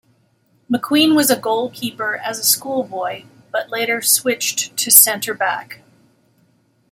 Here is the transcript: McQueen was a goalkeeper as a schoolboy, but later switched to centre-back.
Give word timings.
McQueen 0.67 1.15
was 1.15 1.29
a 1.29 1.37
goalkeeper 1.39 2.15
as 2.17 2.39
a 2.39 2.43
schoolboy, 2.43 3.23
but 3.51 3.69
later 3.69 4.01
switched 4.01 4.75
to 4.77 4.89
centre-back. 4.89 5.83